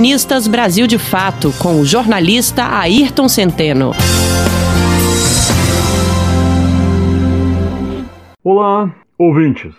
[0.00, 3.90] Colunistas Brasil de Fato, com o jornalista Ayrton Centeno.
[8.42, 9.74] Olá, ouvintes.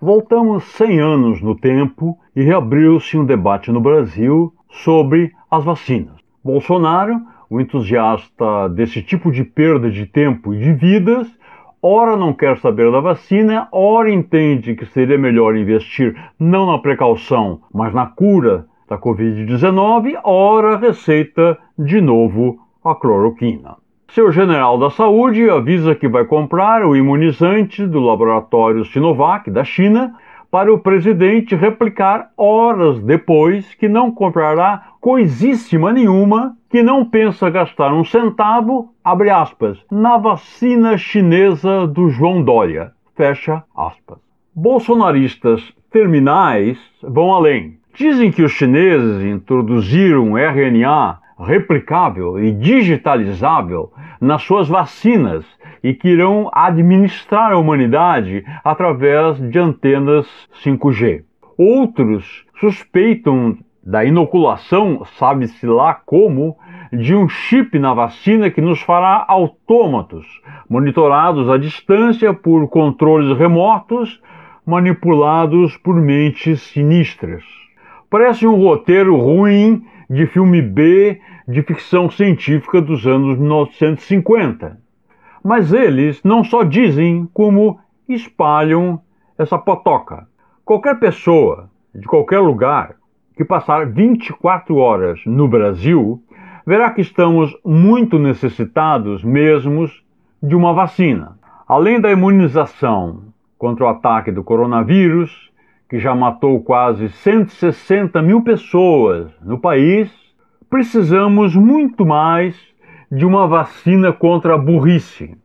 [0.00, 6.14] Voltamos 100 anos no tempo e reabriu-se um debate no Brasil sobre as vacinas.
[6.44, 7.20] Bolsonaro,
[7.50, 11.26] o entusiasta desse tipo de perda de tempo e de vidas,
[11.82, 17.62] ora não quer saber da vacina, ora entende que seria melhor investir não na precaução,
[17.74, 23.76] mas na cura da Covid-19, ora receita de novo a cloroquina.
[24.08, 30.14] Seu general da saúde avisa que vai comprar o imunizante do laboratório Sinovac da China
[30.54, 37.92] para o presidente replicar horas depois que não comprará coisíssima nenhuma, que não pensa gastar
[37.92, 44.18] um centavo, abre aspas, na vacina chinesa do João Dória, fecha aspas.
[44.54, 47.78] Bolsonaristas terminais vão além.
[47.94, 55.44] Dizem que os chineses introduziram RNA replicável e digitalizável nas suas vacinas
[55.80, 60.26] e que irão administrar a humanidade através de antenas
[60.64, 61.22] 5G.
[61.56, 66.56] Outros suspeitam da inoculação, sabe-se lá como,
[66.92, 70.26] de um chip na vacina que nos fará autômatos,
[70.68, 74.20] monitorados à distância por controles remotos,
[74.66, 77.63] manipulados por mentes sinistras.
[78.14, 84.78] Parece um roteiro ruim de filme B de ficção científica dos anos 1950.
[85.42, 89.00] Mas eles não só dizem, como espalham
[89.36, 90.28] essa potoca.
[90.64, 92.94] Qualquer pessoa, de qualquer lugar,
[93.36, 96.22] que passar 24 horas no Brasil,
[96.64, 99.90] verá que estamos muito necessitados mesmo
[100.40, 101.36] de uma vacina.
[101.66, 103.24] Além da imunização
[103.58, 105.52] contra o ataque do coronavírus,
[105.88, 110.10] que já matou quase 160 mil pessoas no país,
[110.68, 112.56] precisamos muito mais
[113.10, 115.36] de uma vacina contra a burrice.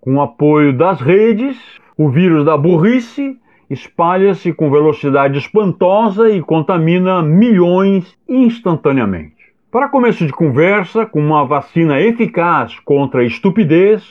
[0.00, 1.56] Com o apoio das redes,
[1.96, 3.38] o vírus da burrice
[3.70, 9.42] espalha-se com velocidade espantosa e contamina milhões instantaneamente.
[9.70, 14.02] Para começo de conversa, com uma vacina eficaz contra a estupidez,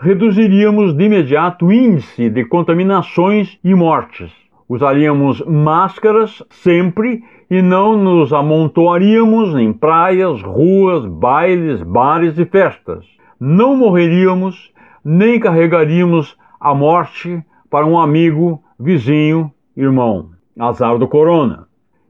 [0.00, 4.43] reduziríamos de imediato o índice de contaminações e mortes.
[4.68, 13.04] Usaríamos máscaras sempre e não nos amontoaríamos em praias, ruas, bailes, bares e festas.
[13.38, 14.72] Não morreríamos
[15.04, 20.30] nem carregaríamos a morte para um amigo, vizinho, irmão.
[20.58, 21.66] Azar do corona.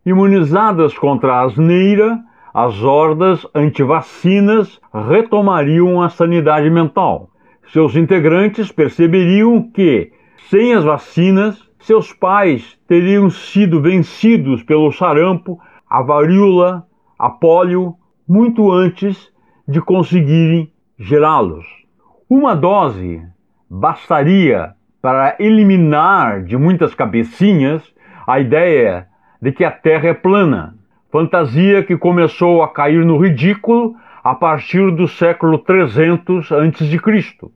[0.06, 2.20] Imunizadas contra a asneira,
[2.52, 7.30] as hordas antivacinas retomariam a sanidade mental.
[7.72, 10.12] Seus integrantes perceberiam que,
[10.50, 16.86] sem as vacinas, seus pais teriam sido vencidos pelo sarampo, a varíola,
[17.18, 17.94] a pólio,
[18.26, 19.30] muito antes
[19.68, 21.66] de conseguirem gerá-los.
[22.28, 23.22] Uma dose
[23.68, 24.72] bastaria
[25.02, 27.82] para eliminar de muitas cabecinhas
[28.26, 29.06] a ideia
[29.40, 30.74] de que a Terra é plana,
[31.12, 37.50] fantasia que começou a cair no ridículo a partir do século 300 a.C.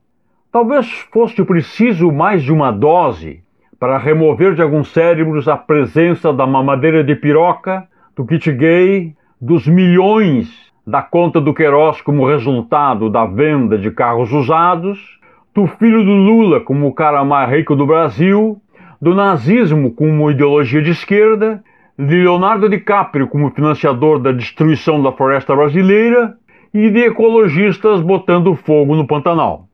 [0.53, 3.43] Talvez fosse preciso mais de uma dose
[3.79, 9.67] para remover de alguns cérebros a presença da mamadeira de piroca, do kit gay, dos
[9.67, 10.49] milhões
[10.85, 14.99] da conta do Queiroz como resultado da venda de carros usados,
[15.55, 18.61] do filho do Lula como o cara mais rico do Brasil,
[19.01, 21.63] do nazismo como ideologia de esquerda,
[21.97, 26.37] de Leonardo DiCaprio como financiador da destruição da floresta brasileira
[26.73, 29.69] e de ecologistas botando fogo no Pantanal.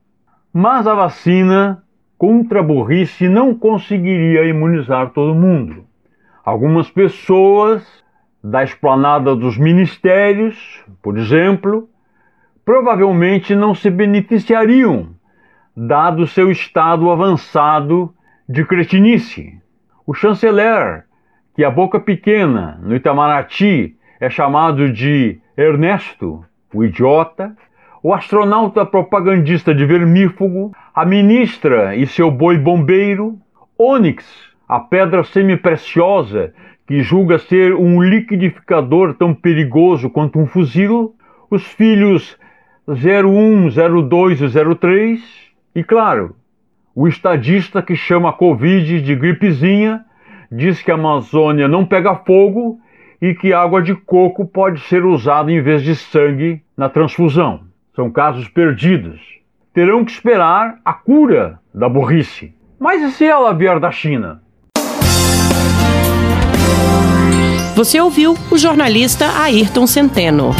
[0.53, 1.83] Mas a vacina
[2.17, 5.85] contra a burrice não conseguiria imunizar todo mundo.
[6.43, 7.85] Algumas pessoas
[8.43, 11.89] da esplanada dos ministérios, por exemplo,
[12.63, 15.09] provavelmente não se beneficiariam,
[15.75, 18.13] dado seu estado avançado
[18.47, 19.59] de cretinice.
[20.05, 21.05] O chanceler,
[21.55, 27.55] que a boca pequena no Itamaraty é chamado de Ernesto, o idiota,
[28.05, 33.35] o astronauta propagandista de vermífugo, a ministra e seu boi bombeiro,
[33.79, 34.23] Onyx,
[34.69, 36.53] a pedra semi-preciosa
[36.87, 41.15] que julga ser um liquidificador tão perigoso quanto um fuzil,
[41.49, 42.37] os filhos
[42.87, 43.69] 01,
[44.07, 45.19] 02 e 03,
[45.73, 46.35] e claro,
[46.93, 50.05] o estadista que chama a Covid de gripezinha,
[50.51, 52.79] diz que a Amazônia não pega fogo
[53.19, 57.64] e que água de coco pode ser usada em vez de sangue na transfusão.
[57.95, 59.21] São casos perdidos.
[59.73, 62.53] Terão que esperar a cura da burrice.
[62.77, 64.41] Mas e se ela vier da China?
[67.73, 70.51] Você ouviu o jornalista Ayrton Centeno.